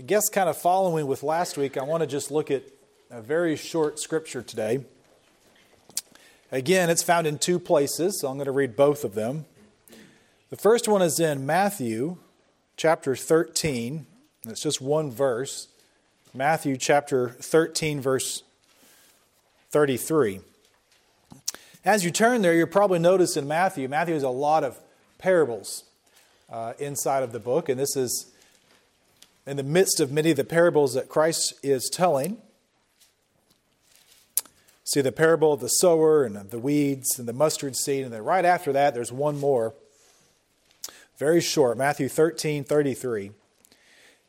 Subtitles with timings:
[0.00, 2.62] I guess, kind of following with last week, I want to just look at
[3.10, 4.82] a very short scripture today.
[6.50, 9.44] Again, it's found in two places, so I'm going to read both of them.
[10.48, 12.16] The first one is in Matthew
[12.78, 14.06] chapter 13.
[14.48, 15.68] It's just one verse.
[16.32, 18.42] Matthew chapter 13, verse
[19.68, 20.40] 33.
[21.84, 24.80] As you turn there, you'll probably notice in Matthew, Matthew has a lot of
[25.18, 25.84] parables
[26.50, 28.29] uh, inside of the book, and this is
[29.50, 32.38] in the midst of many of the parables that Christ is telling.
[34.84, 38.12] See the parable of the sower and of the weeds and the mustard seed, and
[38.12, 39.74] then right after that, there's one more.
[41.18, 43.32] Very short, Matthew 13, 33.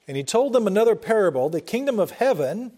[0.07, 2.71] And he told them another parable The kingdom of heaven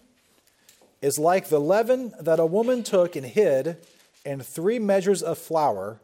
[1.02, 3.78] is like the leaven that a woman took and hid
[4.26, 6.02] in three measures of flour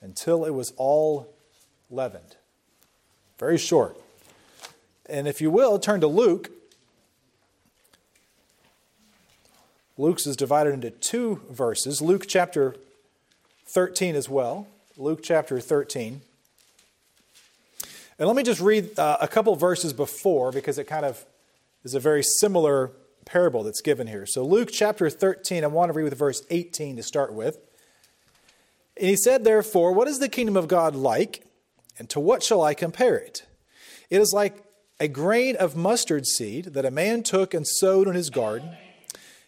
[0.00, 1.34] until it was all
[1.90, 2.36] leavened.
[3.40, 3.98] Very short.
[5.08, 6.50] And if you will, turn to Luke.
[9.96, 12.00] Luke's is divided into two verses.
[12.02, 12.74] Luke chapter
[13.66, 14.66] 13 as well.
[14.96, 16.20] Luke chapter 13.
[18.18, 21.24] And let me just read uh, a couple verses before because it kind of
[21.84, 22.92] is a very similar
[23.24, 24.26] parable that's given here.
[24.26, 27.58] So, Luke chapter 13, I want to read with verse 18 to start with.
[28.96, 31.44] And he said, Therefore, what is the kingdom of God like,
[31.98, 33.44] and to what shall I compare it?
[34.10, 34.62] It is like
[35.00, 38.76] a grain of mustard seed that a man took and sowed in his garden,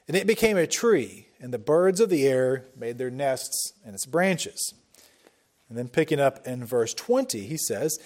[0.08, 3.94] and it became a tree, and the birds of the air made their nests in
[3.94, 4.74] its branches.
[5.68, 7.98] And then picking up in verse 20, he says,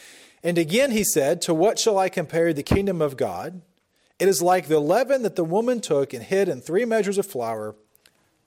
[0.43, 3.61] and again he said, To what shall I compare the kingdom of God?
[4.19, 7.27] It is like the leaven that the woman took and hid in three measures of
[7.27, 7.75] flour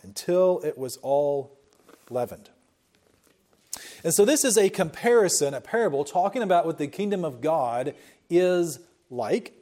[0.02, 1.58] until it was all
[2.10, 2.50] leavened.
[4.04, 7.96] And so this is a comparison, a parable, talking about what the kingdom of God
[8.30, 9.54] is like.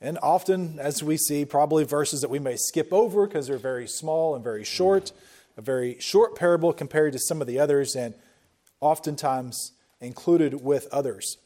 [0.00, 3.88] And often, as we see, probably verses that we may skip over because they're very
[3.88, 5.10] small and very short,
[5.56, 8.14] a very short parable compared to some of the others, and
[8.80, 11.38] oftentimes included with others.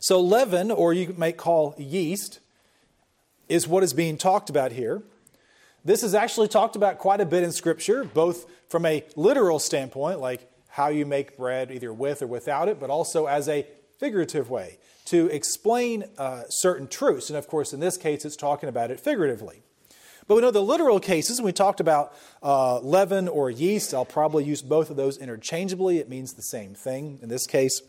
[0.00, 2.40] So, leaven, or you might call yeast,
[3.48, 5.02] is what is being talked about here.
[5.84, 10.20] This is actually talked about quite a bit in Scripture, both from a literal standpoint,
[10.20, 13.66] like how you make bread either with or without it, but also as a
[13.98, 14.76] figurative way
[15.06, 17.30] to explain uh, certain truths.
[17.30, 19.62] And of course, in this case, it's talking about it figuratively.
[20.28, 23.94] But we know the literal cases, we talked about uh, leaven or yeast.
[23.94, 25.96] I'll probably use both of those interchangeably.
[25.96, 27.80] It means the same thing in this case.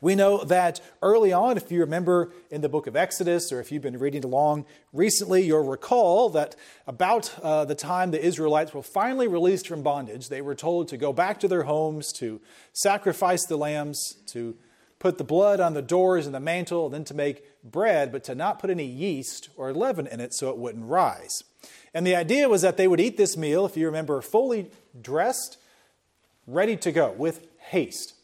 [0.00, 3.70] We know that early on, if you remember in the book of Exodus, or if
[3.72, 6.56] you've been reading along recently, you'll recall that
[6.86, 10.96] about uh, the time the Israelites were finally released from bondage, they were told to
[10.96, 12.40] go back to their homes, to
[12.72, 14.56] sacrifice the lambs, to
[14.98, 18.24] put the blood on the doors and the mantle, and then to make bread, but
[18.24, 21.42] to not put any yeast or leaven in it so it wouldn't rise.
[21.92, 25.58] And the idea was that they would eat this meal, if you remember, fully dressed,
[26.46, 28.15] ready to go, with haste.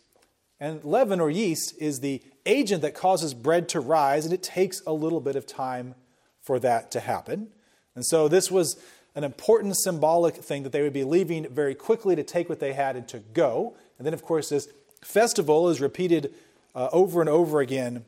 [0.63, 4.81] And leaven or yeast is the agent that causes bread to rise, and it takes
[4.87, 5.97] a little bit of time
[6.41, 7.49] for that to happen.
[7.97, 8.81] And so this was
[9.17, 12.75] an important symbolic thing that they would be leaving very quickly to take what they
[12.75, 13.75] had and to go.
[13.99, 14.69] And then, of course, this
[15.03, 16.33] festival is repeated
[16.77, 18.05] uh, over and over again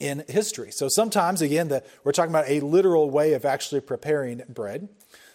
[0.00, 0.70] in history.
[0.70, 4.88] So sometimes, again, the, we're talking about a literal way of actually preparing bread.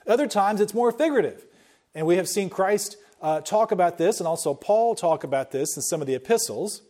[0.08, 1.46] Other times, it's more figurative.
[1.94, 5.76] And we have seen Christ uh, talk about this, and also Paul talk about this
[5.76, 6.82] in some of the epistles.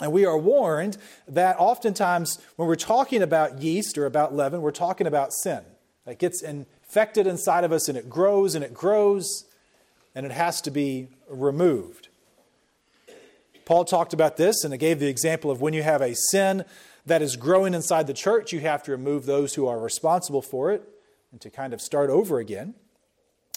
[0.00, 0.96] And we are warned
[1.26, 5.62] that oftentimes when we're talking about yeast or about leaven, we're talking about sin.
[6.06, 9.44] It gets infected inside of us and it grows and it grows
[10.14, 12.08] and it has to be removed.
[13.64, 16.64] Paul talked about this and it gave the example of when you have a sin
[17.04, 20.70] that is growing inside the church, you have to remove those who are responsible for
[20.70, 20.82] it
[21.32, 22.74] and to kind of start over again.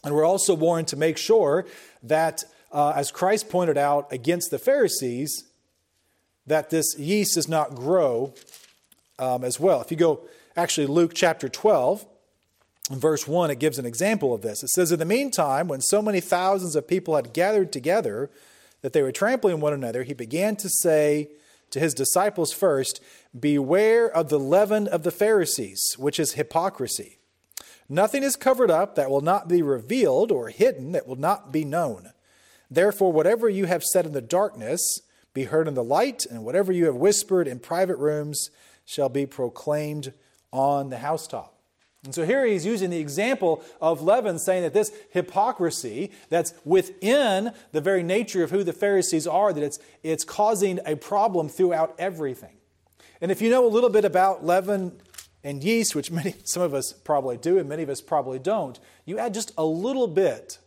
[0.03, 1.65] And we're also warned to make sure
[2.03, 5.45] that, uh, as Christ pointed out against the Pharisees,
[6.47, 8.33] that this yeast does not grow
[9.19, 9.81] um, as well.
[9.81, 10.21] If you go,
[10.55, 12.05] actually, Luke chapter 12,
[12.89, 14.63] verse 1, it gives an example of this.
[14.63, 18.29] It says, In the meantime, when so many thousands of people had gathered together
[18.81, 21.29] that they were trampling one another, he began to say
[21.69, 23.01] to his disciples first,
[23.37, 27.17] Beware of the leaven of the Pharisees, which is hypocrisy.
[27.91, 31.65] Nothing is covered up that will not be revealed, or hidden that will not be
[31.65, 32.13] known.
[32.69, 35.01] Therefore, whatever you have said in the darkness
[35.33, 38.49] be heard in the light, and whatever you have whispered in private rooms
[38.85, 40.13] shall be proclaimed
[40.53, 41.57] on the housetop.
[42.05, 47.51] And so here he's using the example of leaven, saying that this hypocrisy that's within
[47.73, 51.93] the very nature of who the Pharisees are, that it's, it's causing a problem throughout
[51.99, 52.55] everything.
[53.19, 54.93] And if you know a little bit about leaven
[55.43, 58.79] and yeast, which many, some of us probably do and many of us probably don't,
[59.05, 60.59] you add just a little bit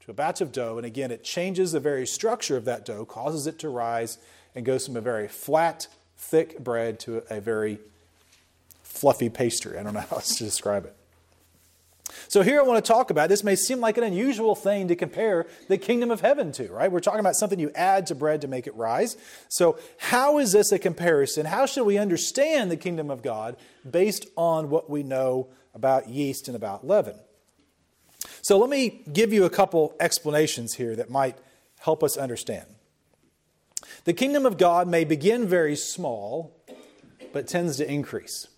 [0.00, 3.04] to a batch of dough, and again, it changes the very structure of that dough,
[3.04, 4.18] causes it to rise,
[4.54, 5.86] and goes from a very flat,
[6.16, 7.78] thick bread to a very
[8.82, 9.78] fluffy pastry.
[9.78, 10.96] I don't know how else to describe it.
[12.28, 14.96] So here I want to talk about this may seem like an unusual thing to
[14.96, 16.90] compare the kingdom of heaven to, right?
[16.90, 19.16] We're talking about something you add to bread to make it rise.
[19.48, 21.46] So how is this a comparison?
[21.46, 23.56] How should we understand the kingdom of God
[23.88, 27.16] based on what we know about yeast and about leaven?
[28.40, 31.36] So let me give you a couple explanations here that might
[31.80, 32.66] help us understand.
[34.04, 36.56] The kingdom of God may begin very small,
[37.32, 38.48] but tends to increase.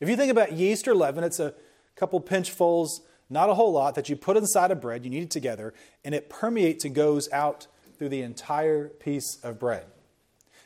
[0.00, 1.54] If you think about yeast or leaven, it's a
[1.96, 5.30] couple pinchfuls, not a whole lot, that you put inside a bread, you knead it
[5.30, 5.72] together,
[6.04, 7.66] and it permeates and goes out
[7.98, 9.86] through the entire piece of bread.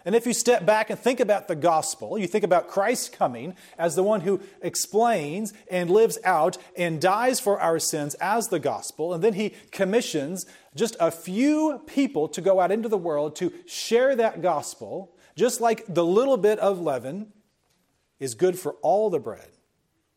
[0.07, 3.57] And if you step back and think about the gospel, you think about Christ coming
[3.77, 8.61] as the one who explains and lives out and dies for our sins as the
[8.61, 10.47] gospel, and then he commissions
[10.77, 15.61] just a few people to go out into the world to share that gospel, just
[15.61, 17.33] like the little bit of leaven
[18.21, 19.56] is good for all the bread.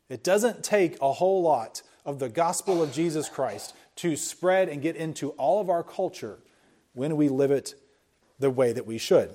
[0.10, 4.82] It doesn't take a whole lot of the gospel of Jesus Christ to spread and
[4.82, 6.40] get into all of our culture
[6.94, 7.76] when we live it
[8.40, 9.34] the way that we should.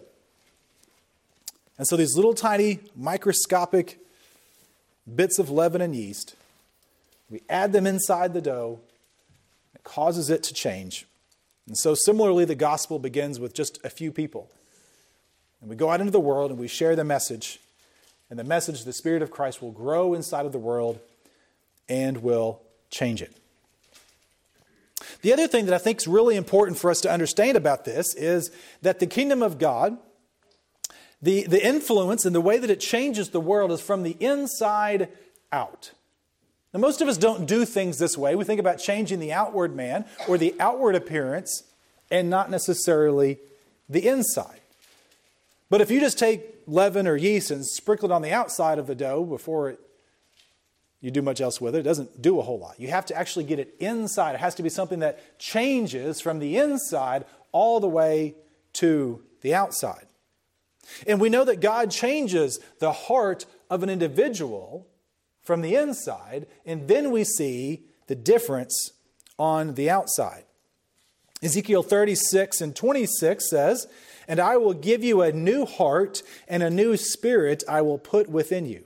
[1.78, 3.98] And so these little tiny microscopic
[5.12, 6.34] bits of leaven and yeast,
[7.30, 8.80] we add them inside the dough,
[9.74, 11.06] it causes it to change.
[11.66, 14.50] And so similarly, the gospel begins with just a few people.
[15.60, 17.60] And we go out into the world and we share the message
[18.34, 20.98] and the message, the Spirit of Christ, will grow inside of the world
[21.88, 22.60] and will
[22.90, 23.32] change it.
[25.22, 28.12] The other thing that I think is really important for us to understand about this
[28.16, 28.50] is
[28.82, 29.98] that the kingdom of God,
[31.22, 35.10] the, the influence and the way that it changes the world is from the inside
[35.52, 35.92] out.
[36.72, 38.34] Now, most of us don't do things this way.
[38.34, 41.62] We think about changing the outward man or the outward appearance
[42.10, 43.38] and not necessarily
[43.88, 44.58] the inside.
[45.70, 48.86] But if you just take leaven or yeast and sprinkle it on the outside of
[48.86, 49.80] the dough before it,
[51.00, 51.80] you do much else with it.
[51.80, 52.80] It doesn't do a whole lot.
[52.80, 54.34] You have to actually get it inside.
[54.34, 58.36] It has to be something that changes from the inside all the way
[58.74, 60.06] to the outside.
[61.06, 64.86] And we know that God changes the heart of an individual
[65.42, 68.92] from the inside, and then we see the difference
[69.38, 70.43] on the outside.
[71.44, 73.86] Ezekiel 36 and 26 says,
[74.26, 78.28] and I will give you a new heart, and a new spirit I will put
[78.28, 78.84] within you.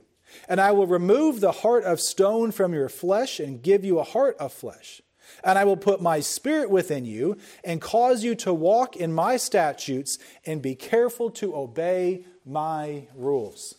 [0.49, 4.05] And I will remove the heart of stone from your flesh and give you a
[4.05, 5.01] heart of flesh.
[5.45, 9.37] And I will put my spirit within you and cause you to walk in my
[9.37, 13.75] statutes and be careful to obey my rules.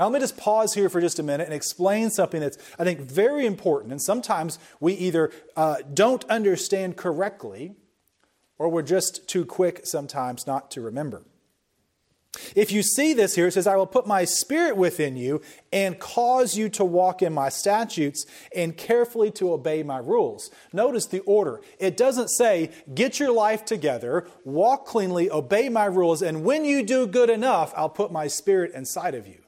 [0.00, 2.84] Now, let me just pause here for just a minute and explain something that's, I
[2.84, 3.92] think, very important.
[3.92, 7.74] And sometimes we either uh, don't understand correctly
[8.56, 11.24] or we're just too quick sometimes not to remember.
[12.56, 15.98] If you see this here, it says, I will put my spirit within you and
[15.98, 18.24] cause you to walk in my statutes
[18.56, 20.50] and carefully to obey my rules.
[20.72, 21.60] Notice the order.
[21.78, 26.86] It doesn't say, get your life together, walk cleanly, obey my rules, and when you
[26.86, 29.42] do good enough, I'll put my spirit inside of you.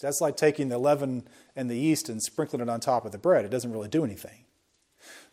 [0.00, 3.18] That's like taking the leaven and the yeast and sprinkling it on top of the
[3.18, 3.44] bread.
[3.44, 4.44] It doesn't really do anything.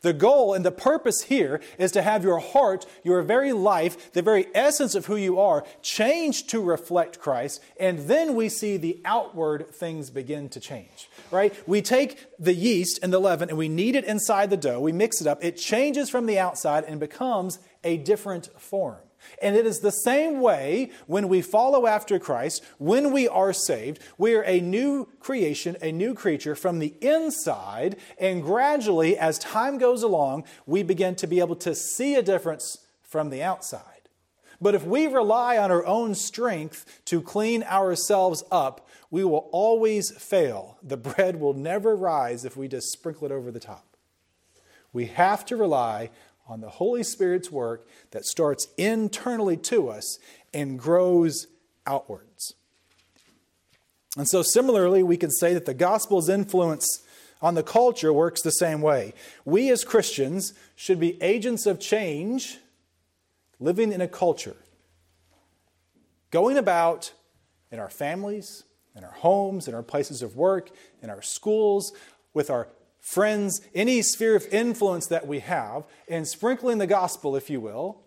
[0.01, 4.21] The goal and the purpose here is to have your heart, your very life, the
[4.21, 9.01] very essence of who you are, changed to reflect Christ, and then we see the
[9.05, 11.09] outward things begin to change.
[11.31, 11.53] Right?
[11.67, 14.91] We take the yeast and the leaven and we knead it inside the dough, we
[14.91, 18.99] mix it up, it changes from the outside and becomes a different form.
[19.41, 23.99] And it is the same way when we follow after Christ, when we are saved,
[24.17, 27.97] we are a new creation, a new creature from the inside.
[28.19, 32.85] And gradually, as time goes along, we begin to be able to see a difference
[33.01, 33.81] from the outside.
[34.59, 40.11] But if we rely on our own strength to clean ourselves up, we will always
[40.11, 40.77] fail.
[40.83, 43.85] The bread will never rise if we just sprinkle it over the top.
[44.93, 46.09] We have to rely
[46.47, 50.19] on the Holy Spirit's work that starts internally to us
[50.53, 51.47] and grows
[51.85, 52.53] outwards.
[54.17, 57.03] And so, similarly, we can say that the gospel's influence
[57.41, 59.13] on the culture works the same way.
[59.45, 62.57] We as Christians should be agents of change
[63.59, 64.55] living in a culture,
[66.31, 67.13] going about
[67.71, 68.63] in our families,
[68.95, 70.71] in our homes, in our places of work,
[71.03, 71.93] in our schools,
[72.33, 72.67] with our
[73.07, 78.01] friends, any sphere of influence that we have, and sprinkling the gospel, if you will,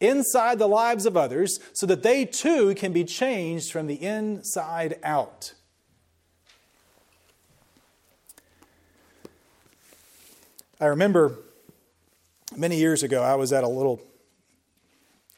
[0.00, 4.98] inside the lives of others so that they too can be changed from the inside
[5.04, 5.54] out.
[10.80, 11.38] I remember
[12.56, 14.02] many years ago, I was at a little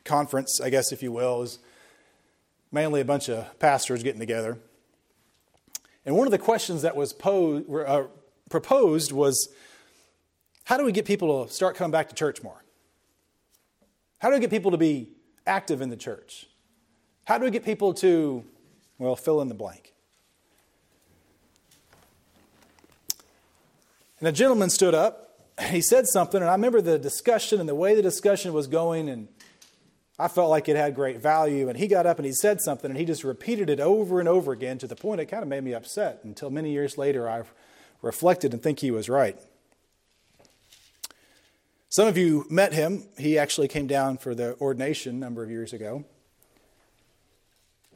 [0.05, 1.37] conference, I guess, if you will.
[1.37, 1.59] It was
[2.73, 4.57] mainly a bunch of pastors getting together.
[6.07, 8.05] And one of the questions that was posed, uh,
[8.51, 9.49] proposed was
[10.65, 12.63] how do we get people to start coming back to church more?
[14.19, 15.11] How do we get people to be
[15.47, 16.47] active in the church?
[17.25, 18.45] How do we get people to,
[18.99, 19.93] well, fill in the blank?
[24.19, 25.27] And a gentleman stood up
[25.65, 29.09] he said something, and I remember the discussion and the way the discussion was going,
[29.09, 29.29] and
[30.19, 31.69] I felt like it had great value.
[31.69, 34.29] And he got up and he said something, and he just repeated it over and
[34.29, 37.29] over again to the point it kind of made me upset until many years later
[37.29, 37.45] I
[38.07, 39.39] reflected and think he was right.
[41.91, 43.07] Some of you met him.
[43.19, 46.05] He actually came down for the ordination a number of years ago.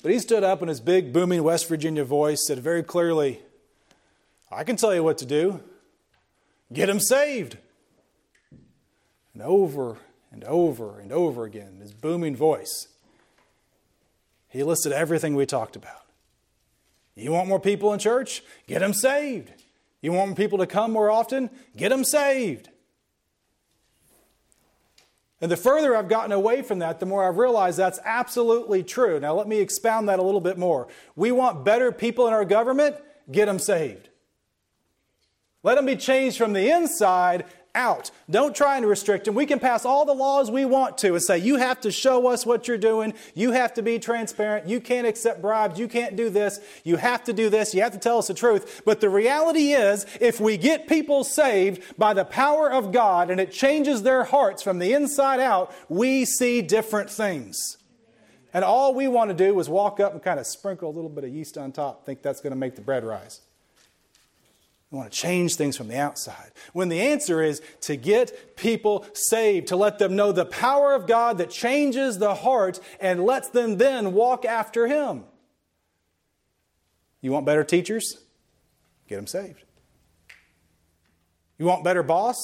[0.02, 3.40] But he stood up in his big, booming West Virginia voice, said very clearly,
[4.50, 5.60] I can tell you what to do.
[6.72, 7.58] Get them saved.
[9.34, 9.98] And over
[10.32, 12.88] and over and over again, his booming voice,
[14.48, 16.06] he listed everything we talked about.
[17.14, 18.42] You want more people in church?
[18.66, 19.52] Get them saved.
[20.02, 21.50] You want people to come more often?
[21.76, 22.71] Get them saved.
[25.40, 29.19] And the further I've gotten away from that, the more I've realized that's absolutely true.
[29.19, 30.88] Now, let me expound that a little bit more.
[31.16, 32.97] We want better people in our government?
[33.30, 34.11] Get them saved.
[35.62, 38.10] Let them be changed from the inside out.
[38.28, 39.34] Don't try and restrict them.
[39.34, 42.28] We can pass all the laws we want to and say, you have to show
[42.28, 43.14] us what you're doing.
[43.34, 44.68] You have to be transparent.
[44.68, 45.78] You can't accept bribes.
[45.78, 46.60] You can't do this.
[46.84, 47.74] You have to do this.
[47.74, 48.82] You have to tell us the truth.
[48.84, 53.40] But the reality is, if we get people saved by the power of God and
[53.40, 57.76] it changes their hearts from the inside out, we see different things.
[58.52, 61.10] And all we want to do is walk up and kind of sprinkle a little
[61.10, 63.42] bit of yeast on top, think that's going to make the bread rise.
[64.90, 66.50] We want to change things from the outside.
[66.73, 71.06] When the answer is to get people saved, to let them know the power of
[71.06, 75.25] God that changes the heart and lets them then walk after Him.
[77.20, 78.16] You want better teachers?
[79.06, 79.62] Get them saved.
[81.56, 82.37] You want better boss?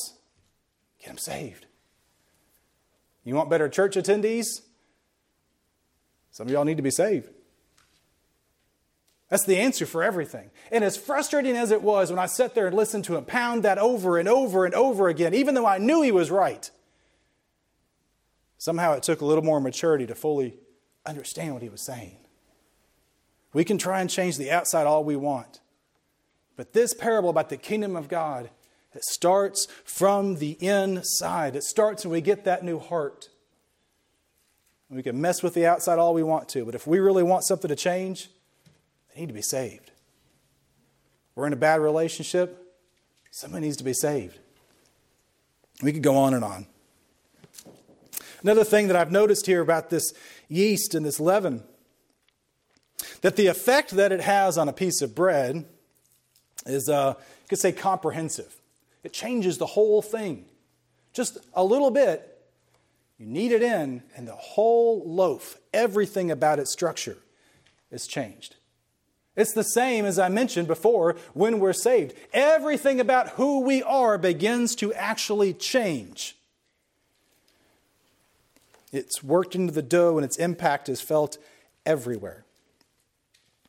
[1.00, 1.66] Get them saved.
[3.24, 4.46] You want better church attendees?
[6.30, 7.28] Some of y'all need to be saved.
[9.28, 10.50] That's the answer for everything.
[10.70, 13.64] And as frustrating as it was when I sat there and listened to him pound
[13.64, 16.70] that over and over and over again, even though I knew he was right,
[18.56, 20.54] somehow it took a little more maturity to fully
[21.04, 22.16] understand what he was saying.
[23.52, 25.60] We can try and change the outside all we want.
[26.56, 28.50] But this parable about the kingdom of God,
[28.94, 31.56] it starts from the inside.
[31.56, 33.28] It starts when we get that new heart.
[34.88, 37.44] We can mess with the outside all we want to, but if we really want
[37.44, 38.30] something to change,
[39.16, 39.92] they need to be saved.
[41.34, 42.76] We're in a bad relationship,
[43.30, 44.38] somebody needs to be saved.
[45.82, 46.66] We could go on and on.
[48.42, 50.12] Another thing that I've noticed here about this
[50.48, 51.62] yeast and this leaven
[53.22, 55.64] that the effect that it has on a piece of bread
[56.66, 58.54] is, uh, you could say, comprehensive.
[59.02, 60.44] It changes the whole thing.
[61.14, 62.38] Just a little bit,
[63.18, 67.16] you knead it in, and the whole loaf, everything about its structure
[67.90, 68.56] is changed.
[69.36, 72.14] It's the same as I mentioned before when we're saved.
[72.32, 76.36] Everything about who we are begins to actually change.
[78.92, 81.36] It's worked into the dough and its impact is felt
[81.84, 82.46] everywhere.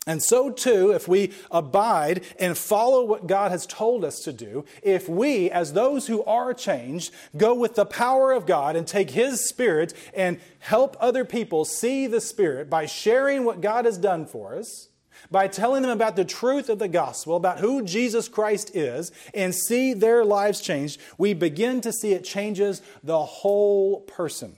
[0.06, 4.64] And so, too, if we abide and follow what God has told us to do,
[4.82, 9.10] if we, as those who are changed, go with the power of God and take
[9.10, 14.24] His Spirit and help other people see the Spirit by sharing what God has done
[14.24, 14.87] for us,
[15.30, 19.54] by telling them about the truth of the gospel, about who Jesus Christ is, and
[19.54, 24.56] see their lives changed, we begin to see it changes the whole person.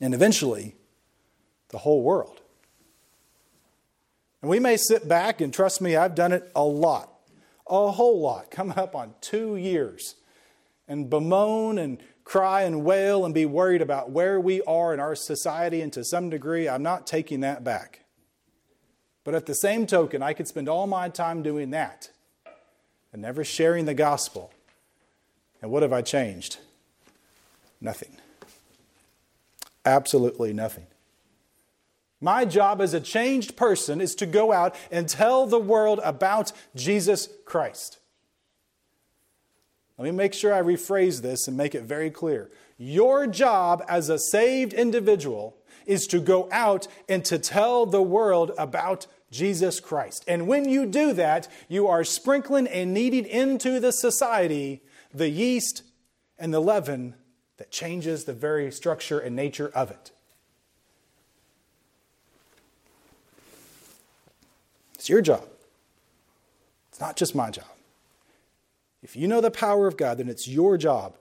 [0.00, 0.74] And eventually,
[1.68, 2.40] the whole world.
[4.42, 7.10] And we may sit back, and trust me, I've done it a lot,
[7.66, 10.16] a whole lot, coming up on two years,
[10.86, 15.14] and bemoan and cry and wail and be worried about where we are in our
[15.14, 18.03] society, and to some degree, I'm not taking that back.
[19.24, 22.10] But at the same token, I could spend all my time doing that
[23.12, 24.52] and never sharing the gospel.
[25.62, 26.58] And what have I changed?
[27.80, 28.16] Nothing.
[29.86, 30.86] Absolutely nothing.
[32.20, 36.52] My job as a changed person is to go out and tell the world about
[36.74, 37.98] Jesus Christ.
[39.98, 42.50] Let me make sure I rephrase this and make it very clear.
[42.78, 48.52] Your job as a saved individual is to go out and to tell the world
[48.58, 50.24] about Jesus Christ.
[50.28, 54.80] And when you do that, you are sprinkling and kneading into the society
[55.12, 55.82] the yeast
[56.38, 57.14] and the leaven
[57.56, 60.12] that changes the very structure and nature of it.
[64.94, 65.44] It's your job.
[66.90, 67.66] It's not just my job.
[69.02, 71.16] If you know the power of God, then it's your job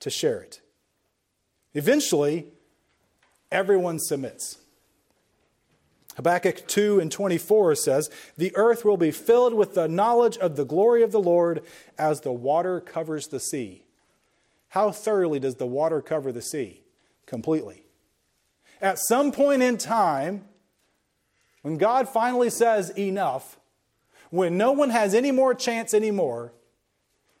[0.00, 0.60] to share it.
[1.74, 2.46] Eventually,
[3.50, 4.58] everyone submits.
[6.18, 10.64] Habakkuk 2 and 24 says, The earth will be filled with the knowledge of the
[10.64, 11.62] glory of the Lord
[11.96, 13.84] as the water covers the sea.
[14.70, 16.82] How thoroughly does the water cover the sea?
[17.24, 17.84] Completely.
[18.80, 20.44] At some point in time,
[21.62, 23.56] when God finally says enough,
[24.30, 26.52] when no one has any more chance anymore,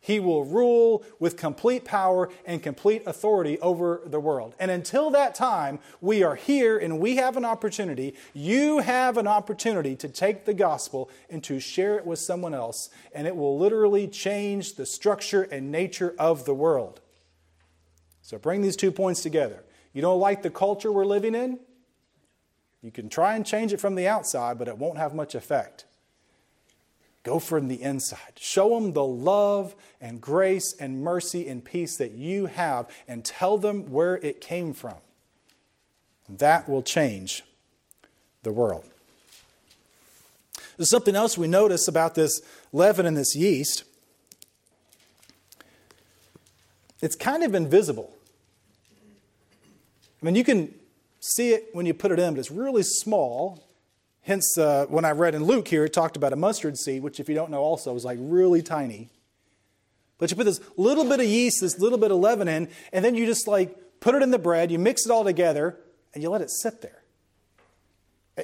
[0.00, 4.54] he will rule with complete power and complete authority over the world.
[4.58, 8.14] And until that time, we are here and we have an opportunity.
[8.32, 12.90] You have an opportunity to take the gospel and to share it with someone else,
[13.12, 17.00] and it will literally change the structure and nature of the world.
[18.22, 19.64] So bring these two points together.
[19.92, 21.58] You don't like the culture we're living in?
[22.82, 25.86] You can try and change it from the outside, but it won't have much effect.
[27.28, 28.38] Go from the inside.
[28.38, 33.58] Show them the love and grace and mercy and peace that you have and tell
[33.58, 34.94] them where it came from.
[36.26, 37.44] That will change
[38.44, 38.86] the world.
[40.78, 42.40] There's something else we notice about this
[42.72, 43.84] leaven and this yeast.
[47.02, 48.10] It's kind of invisible.
[50.22, 50.74] I mean, you can
[51.20, 53.67] see it when you put it in, but it's really small
[54.28, 57.18] Hence, uh, when I read in Luke here, it talked about a mustard seed, which,
[57.18, 59.08] if you don't know, also is like really tiny.
[60.18, 63.02] But you put this little bit of yeast, this little bit of leaven in, and
[63.02, 65.78] then you just like put it in the bread, you mix it all together,
[66.12, 67.02] and you let it sit there.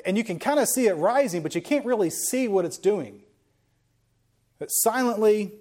[0.07, 2.79] And you can kind of see it rising, but you can't really see what it's
[2.79, 3.21] doing.
[4.59, 5.53] But silently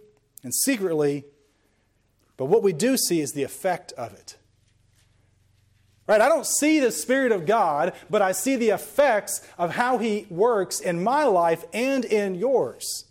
[0.42, 1.26] and secretly,
[2.38, 4.38] but what we do see is the effect of it.
[6.06, 6.20] Right?
[6.20, 10.28] I don't see the Spirit of God, but I see the effects of how He
[10.30, 13.06] works in my life and in yours.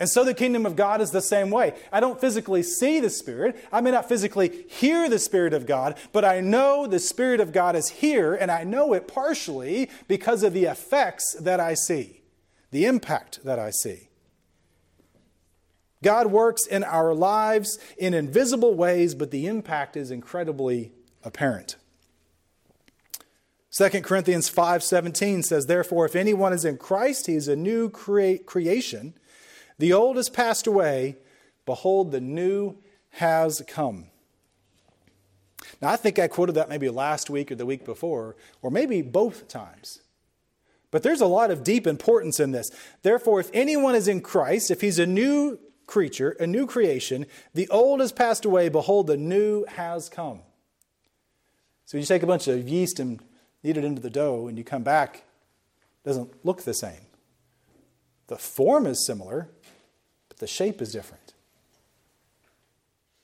[0.00, 1.74] And so the kingdom of God is the same way.
[1.92, 3.64] I don't physically see the Spirit.
[3.72, 7.52] I may not physically hear the Spirit of God, but I know the Spirit of
[7.52, 12.22] God is here, and I know it partially because of the effects that I see,
[12.70, 14.08] the impact that I see.
[16.02, 20.92] God works in our lives in invisible ways, but the impact is incredibly
[21.24, 21.76] apparent.
[23.70, 28.38] 2 Corinthians 5:17 says therefore if anyone is in Christ he is a new crea-
[28.38, 29.14] creation
[29.78, 31.16] the old has passed away
[31.66, 32.78] behold the new
[33.10, 34.06] has come.
[35.80, 39.02] Now I think I quoted that maybe last week or the week before or maybe
[39.02, 40.00] both times.
[40.90, 42.70] But there's a lot of deep importance in this.
[43.02, 47.68] Therefore if anyone is in Christ if he's a new creature, a new creation, the
[47.68, 50.40] old has passed away behold the new has come.
[51.88, 53.18] So you take a bunch of yeast and
[53.62, 55.24] knead it into the dough, and you come back,
[56.04, 57.00] it doesn't look the same.
[58.26, 59.48] The form is similar,
[60.28, 61.32] but the shape is different.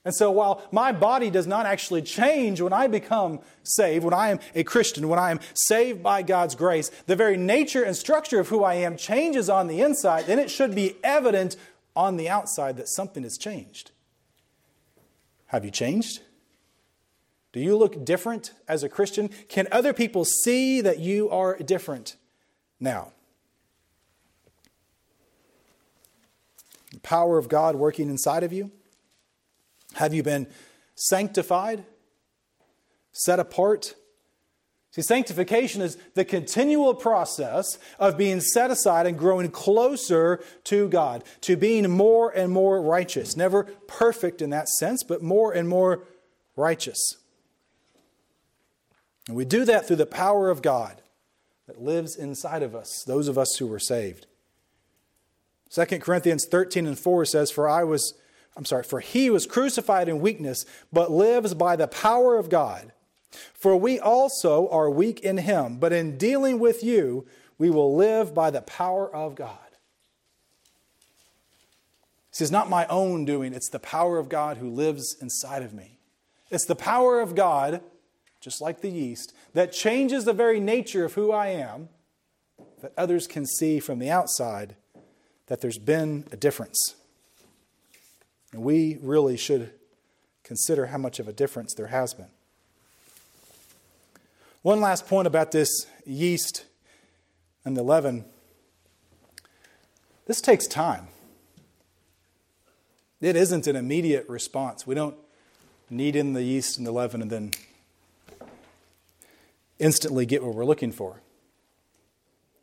[0.02, 4.30] And so while my body does not actually change when I become saved, when I
[4.30, 8.40] am a Christian, when I am saved by God's grace, the very nature and structure
[8.40, 11.56] of who I am changes on the inside, then it should be evident
[11.94, 13.90] on the outside that something has changed.
[15.48, 16.22] Have you changed?
[17.54, 19.28] Do you look different as a Christian?
[19.48, 22.16] Can other people see that you are different
[22.80, 23.12] now?
[26.92, 28.72] The power of God working inside of you?
[29.92, 30.48] Have you been
[30.96, 31.84] sanctified?
[33.12, 33.94] Set apart?
[34.90, 41.22] See, sanctification is the continual process of being set aside and growing closer to God,
[41.42, 43.36] to being more and more righteous.
[43.36, 46.02] Never perfect in that sense, but more and more
[46.56, 46.98] righteous.
[49.26, 51.00] And we do that through the power of God
[51.66, 54.26] that lives inside of us, those of us who were saved.
[55.70, 58.14] 2 Corinthians 13 and 4 says, For I was,
[58.56, 62.92] I'm sorry, for he was crucified in weakness, but lives by the power of God.
[63.52, 67.26] For we also are weak in him, but in dealing with you,
[67.58, 69.58] we will live by the power of God.
[72.30, 75.72] This is not my own doing, it's the power of God who lives inside of
[75.72, 75.98] me.
[76.50, 77.80] It's the power of God
[78.44, 81.88] just like the yeast, that changes the very nature of who I am,
[82.82, 84.76] that others can see from the outside
[85.46, 86.78] that there's been a difference.
[88.52, 89.72] And we really should
[90.42, 92.28] consider how much of a difference there has been.
[94.60, 96.66] One last point about this yeast
[97.64, 98.26] and the leaven
[100.26, 101.08] this takes time.
[103.20, 104.86] It isn't an immediate response.
[104.86, 105.16] We don't
[105.90, 107.50] knead in the yeast and the leaven and then
[109.78, 111.20] instantly get what we're looking for.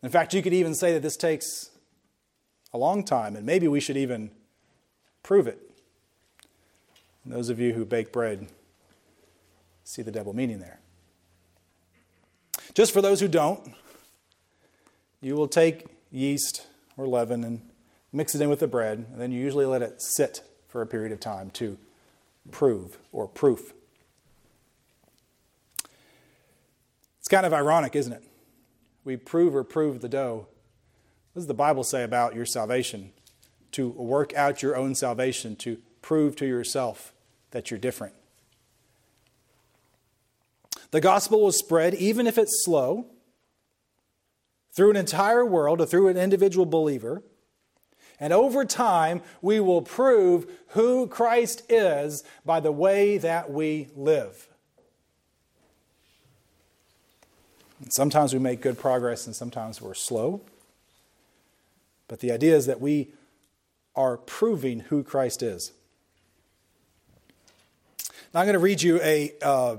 [0.04, 1.70] In fact, you could even say that this takes
[2.74, 4.32] a long time, and maybe we should even
[5.24, 5.60] prove it.
[7.24, 8.48] And those of you who bake bread
[9.84, 10.80] see the double meaning there.
[12.74, 13.74] Just for those who don't,
[15.20, 16.66] you will take yeast
[16.98, 17.62] or leaven and
[18.14, 20.88] mix it in with the bread, and then you usually let it sit for a
[20.88, 21.78] period of time to
[22.50, 23.74] prove or proof.
[27.32, 28.24] Kind of ironic, isn't it?
[29.06, 30.48] We prove or prove the dough.
[31.32, 33.14] What does the Bible say about your salvation?
[33.72, 37.14] To work out your own salvation, to prove to yourself
[37.52, 38.14] that you're different.
[40.92, 43.06] The gospel will spread, even if it's slow,
[44.74, 47.24] through an entire world or through an individual believer.
[48.20, 54.50] And over time, we will prove who Christ is by the way that we live.
[57.82, 60.42] And sometimes we make good progress and sometimes we're slow.
[62.08, 63.10] But the idea is that we
[63.96, 65.72] are proving who Christ is.
[68.34, 69.78] Now I'm going to read you a, uh,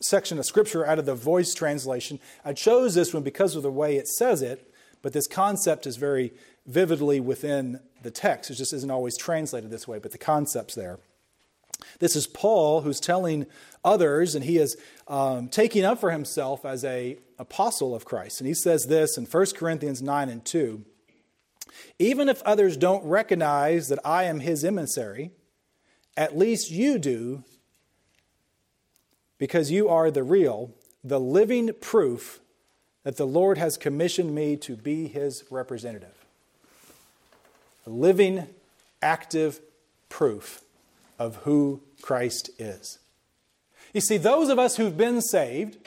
[0.00, 2.20] section of scripture out of the voice translation.
[2.44, 5.96] I chose this one because of the way it says it, but this concept is
[5.96, 6.32] very
[6.66, 8.50] vividly within the text.
[8.50, 10.98] It just isn't always translated this way, but the concept's there.
[11.98, 13.46] This is Paul who's telling
[13.84, 14.76] others, and he is
[15.08, 18.40] um, taking up for himself as a apostle of Christ.
[18.40, 20.84] And he says this in 1 Corinthians 9 and 2
[21.98, 25.30] Even if others don't recognize that I am his emissary,
[26.16, 27.44] at least you do
[29.38, 30.70] because you are the real,
[31.04, 32.40] the living proof
[33.02, 36.24] that the Lord has commissioned me to be his representative.
[37.86, 38.48] A living,
[39.02, 39.60] active
[40.08, 40.62] proof
[41.18, 42.98] of who Christ is.
[43.92, 45.78] You see, those of us who've been saved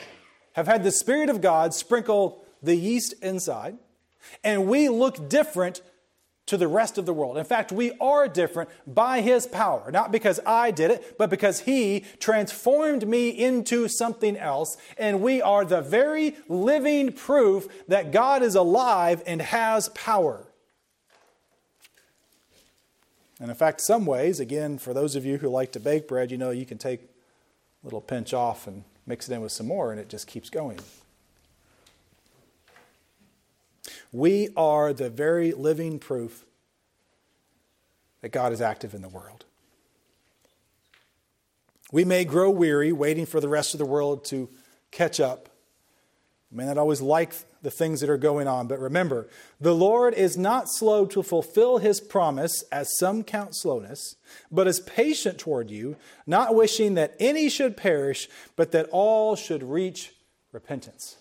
[0.54, 3.78] have had the Spirit of God sprinkle the yeast inside,
[4.42, 5.80] and we look different
[6.46, 7.38] to the rest of the world.
[7.38, 11.60] In fact, we are different by His power, not because I did it, but because
[11.60, 18.42] He transformed me into something else, and we are the very living proof that God
[18.42, 20.49] is alive and has power.
[23.40, 26.30] And in fact, some ways, again, for those of you who like to bake bread,
[26.30, 27.06] you know you can take a
[27.82, 30.78] little pinch off and mix it in with some more, and it just keeps going.
[34.12, 36.44] We are the very living proof
[38.20, 39.44] that God is active in the world.
[41.92, 44.48] We may grow weary waiting for the rest of the world to
[44.90, 45.48] catch up.
[46.50, 49.28] We may not always like the things that are going on, but remember,
[49.60, 54.16] the Lord is not slow to fulfill his promise, as some count slowness,
[54.50, 59.62] but is patient toward you, not wishing that any should perish, but that all should
[59.62, 60.12] reach
[60.50, 61.18] repentance.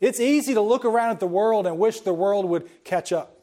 [0.00, 3.33] It's easy to look around at the world and wish the world would catch up.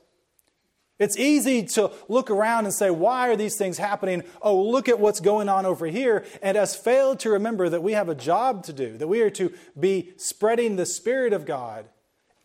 [1.02, 4.24] It's easy to look around and say, why are these things happening?
[4.42, 6.24] Oh, look at what's going on over here.
[6.42, 9.30] And us failed to remember that we have a job to do, that we are
[9.32, 11.90] to be spreading the Spirit of God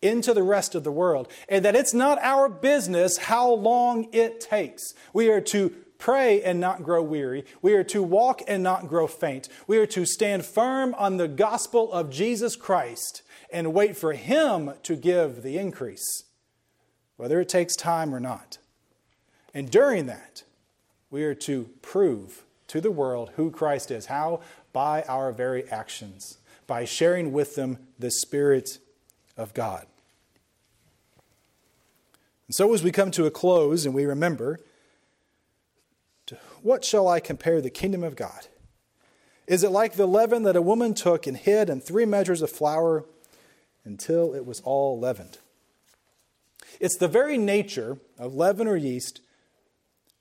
[0.01, 4.39] into the rest of the world, and that it's not our business how long it
[4.39, 4.93] takes.
[5.13, 7.45] We are to pray and not grow weary.
[7.61, 9.49] We are to walk and not grow faint.
[9.65, 14.73] We are to stand firm on the gospel of Jesus Christ and wait for Him
[14.83, 16.23] to give the increase,
[17.17, 18.57] whether it takes time or not.
[19.53, 20.43] And during that,
[21.09, 24.07] we are to prove to the world who Christ is.
[24.07, 24.41] How?
[24.73, 28.79] By our very actions, by sharing with them the Spirit
[29.35, 29.85] of God.
[32.47, 34.59] And so, as we come to a close and we remember,
[36.61, 38.47] what shall I compare the kingdom of God?
[39.47, 42.49] Is it like the leaven that a woman took and hid in three measures of
[42.49, 43.05] flour
[43.87, 45.39] until it was all leavened.
[46.79, 49.21] It's the very nature of leaven or yeast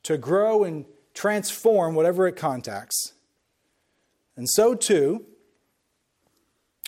[0.04, 3.12] to grow and transform whatever it contacts.
[4.36, 5.24] And so too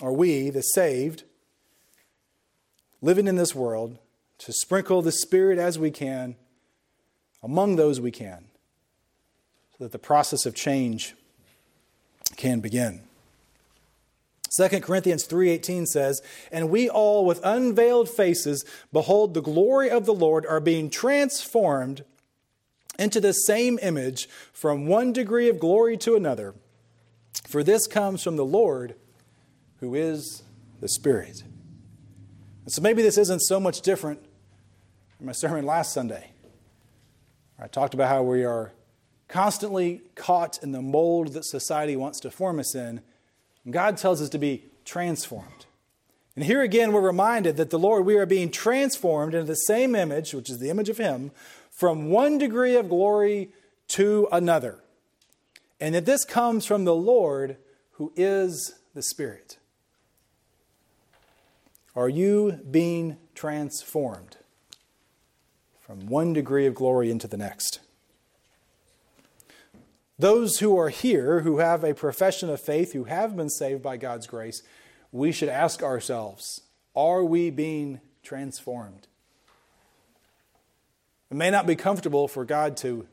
[0.01, 1.25] are we, the saved,
[3.01, 3.99] living in this world,
[4.39, 6.37] to sprinkle the Spirit as we can
[7.43, 8.45] among those we can,
[9.77, 11.15] so that the process of change
[12.37, 13.08] can begin.
[14.51, 20.15] 2 Corinthians 3:18 says, "And we all with unveiled faces behold the glory of the
[20.15, 22.05] Lord are being transformed
[22.99, 26.55] into the same image from one degree of glory to another.
[27.47, 28.97] For this comes from the Lord,
[29.81, 30.43] who is
[30.81, 31.43] the Spirit.
[32.65, 34.21] And so maybe this isn't so much different
[35.17, 36.33] from my sermon last Sunday.
[37.59, 38.73] I talked about how we are
[39.29, 43.03] constantly caught in the mold that society wants to form us in.
[43.69, 45.67] And God tells us to be transformed.
[46.35, 49.95] And here again, we're reminded that the Lord, we are being transformed into the same
[49.95, 51.33] image, which is the image of Him,
[51.71, 53.51] from one degree of glory
[53.89, 54.79] to another.
[55.79, 57.59] And that this comes from the Lord
[57.91, 59.59] who is the Spirit.
[61.95, 64.39] Are you being transformed
[65.83, 67.81] from one degree of glory into the next?
[70.19, 73.97] Those who are here, who have a profession of faith, who have been saved by
[73.97, 74.63] God's grace,
[75.13, 76.63] we should ask ourselves
[76.97, 79.07] are we being transformed?
[81.31, 83.07] It may not be comfortable for God to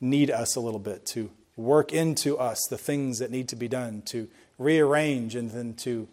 [0.00, 3.68] need us a little bit, to work into us the things that knead to be
[3.68, 4.28] done, to
[4.58, 6.08] rearrange and then to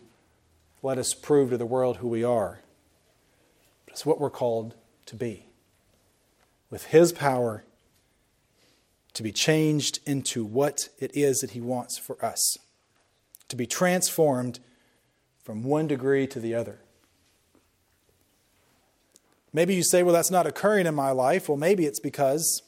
[0.84, 2.60] let us prove to the world who we are.
[3.86, 4.76] But it's what we're called
[5.08, 5.48] to be.
[6.70, 7.64] With His power
[9.14, 12.58] to be changed into what it is that He wants for us,
[13.48, 14.60] to be transformed
[15.44, 16.80] from one degree to the other.
[19.52, 21.48] Maybe you say, well, that's not occurring in my life.
[21.48, 22.64] Well, maybe it's because,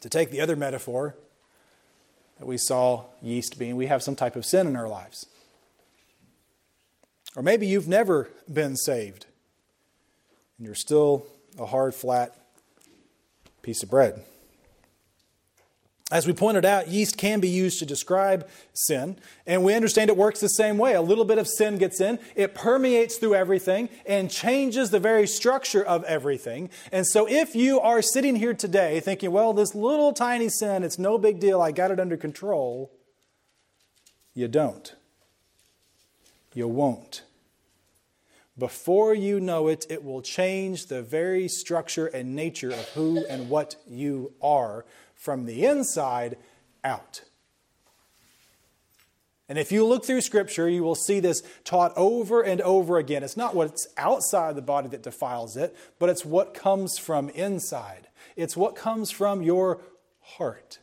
[0.00, 1.14] to take the other metaphor
[2.38, 5.26] that we saw yeast being, we have some type of sin in our lives.
[7.36, 9.26] Or maybe you've never been saved
[10.56, 11.26] and you're still
[11.58, 12.34] a hard, flat
[13.62, 14.24] piece of bread.
[16.10, 20.16] As we pointed out, yeast can be used to describe sin, and we understand it
[20.16, 20.94] works the same way.
[20.94, 25.28] A little bit of sin gets in, it permeates through everything and changes the very
[25.28, 26.68] structure of everything.
[26.90, 30.98] And so, if you are sitting here today thinking, well, this little tiny sin, it's
[30.98, 32.90] no big deal, I got it under control,
[34.34, 34.94] you don't.
[36.54, 37.22] You won't.
[38.58, 43.48] Before you know it, it will change the very structure and nature of who and
[43.48, 44.84] what you are
[45.20, 46.38] from the inside
[46.82, 47.20] out.
[49.50, 53.22] And if you look through Scripture, you will see this taught over and over again.
[53.22, 58.08] It's not what's outside the body that defiles it, but it's what comes from inside.
[58.34, 59.82] It's what comes from your
[60.20, 60.78] heart.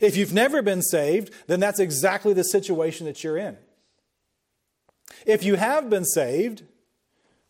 [0.00, 3.58] If you've never been saved, then that's exactly the situation that you're in.
[5.26, 6.62] If you have been saved,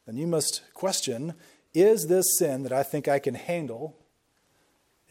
[0.05, 1.35] then you must question
[1.75, 3.97] is this sin that I think I can handle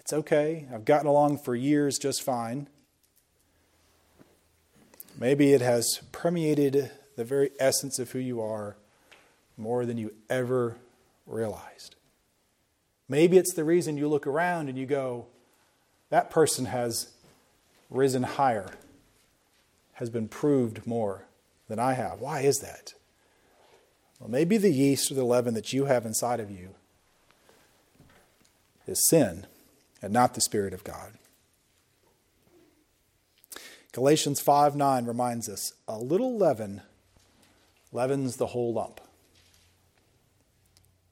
[0.06, 0.68] it's okay.
[0.72, 2.68] I've gotten along for years just fine.
[5.20, 8.78] Maybe it has permeated the very essence of who you are
[9.58, 10.78] more than you ever
[11.26, 11.96] realized.
[13.10, 15.26] Maybe it's the reason you look around and you go,
[16.12, 17.12] that person has
[17.90, 18.70] risen higher,
[19.94, 21.26] has been proved more
[21.68, 22.20] than I have.
[22.20, 22.94] Why is that?
[24.20, 26.76] Well, maybe the yeast or the leaven that you have inside of you
[28.86, 29.48] is sin
[30.06, 31.14] and not the Spirit of God.
[33.92, 36.82] Galatians 5 9 reminds us a little leaven
[37.92, 39.02] leavens the whole lump.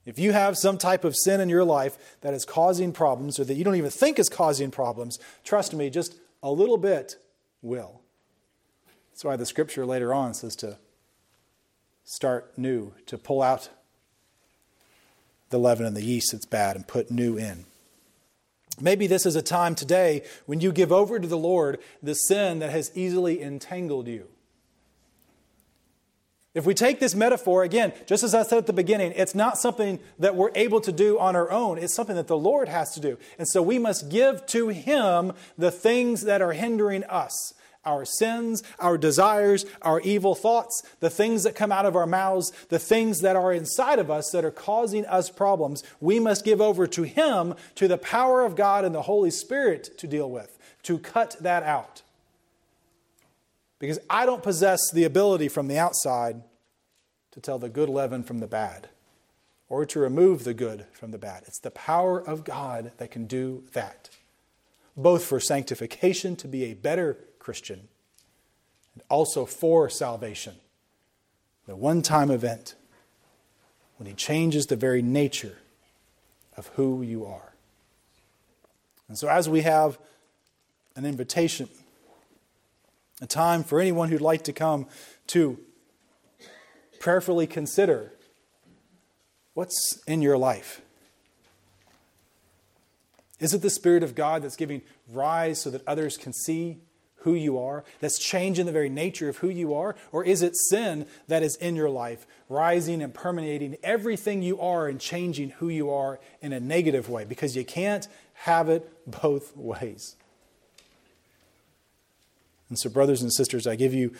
[0.06, 3.44] If you have some type of sin in your life that is causing problems or
[3.44, 7.16] that you don't even think is causing problems, trust me, just a little bit
[7.62, 8.00] will.
[9.10, 10.78] That's why the scripture later on says to
[12.04, 13.70] start new, to pull out
[15.50, 17.64] the leaven and the yeast that's bad and put new in.
[18.80, 22.58] Maybe this is a time today when you give over to the Lord the sin
[22.58, 24.28] that has easily entangled you.
[26.54, 29.58] If we take this metaphor, again, just as I said at the beginning, it's not
[29.58, 31.78] something that we're able to do on our own.
[31.78, 33.18] It's something that the Lord has to do.
[33.38, 37.54] And so we must give to Him the things that are hindering us
[37.84, 42.52] our sins, our desires, our evil thoughts, the things that come out of our mouths,
[42.68, 46.60] the things that are inside of us that are causing us problems, we must give
[46.60, 50.58] over to Him, to the power of God and the Holy Spirit to deal with,
[50.84, 52.02] to cut that out.
[53.78, 56.42] Because I don't possess the ability from the outside
[57.32, 58.88] to tell the good leaven from the bad
[59.68, 61.42] or to remove the good from the bad.
[61.46, 64.08] It's the power of God that can do that,
[64.96, 67.88] both for sanctification, to be a better Christian,
[68.94, 70.54] and also for salvation.
[71.66, 72.74] The one time event
[73.98, 75.58] when He changes the very nature
[76.56, 77.52] of who you are.
[79.08, 79.98] And so, as we have
[80.96, 81.68] an invitation,
[83.20, 84.86] a time for anyone who'd like to come
[85.28, 85.58] to
[86.98, 88.10] prayerfully consider
[89.52, 90.80] what's in your life.
[93.38, 94.80] Is it the Spirit of God that's giving
[95.12, 96.78] rise so that others can see
[97.24, 99.96] who you are, that's changing the very nature of who you are?
[100.12, 104.86] Or is it sin that is in your life, rising and permeating everything you are
[104.86, 107.24] and changing who you are in a negative way?
[107.24, 110.16] Because you can't have it both ways.
[112.68, 114.14] And so, brothers and sisters, I give you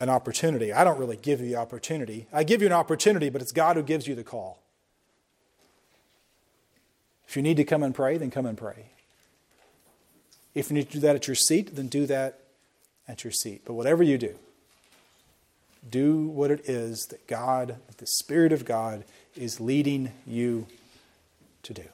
[0.00, 0.72] an opportunity.
[0.72, 2.26] I don't really give you the opportunity.
[2.32, 4.62] I give you an opportunity, but it's God who gives you the call.
[7.28, 8.92] If you need to come and pray, then come and pray.
[10.54, 12.40] If you need to do that at your seat, then do that
[13.06, 13.62] at your seat.
[13.64, 14.34] But whatever you do,
[15.88, 19.04] do what it is that God, the Spirit of God,
[19.36, 20.66] is leading you
[21.62, 21.84] to do.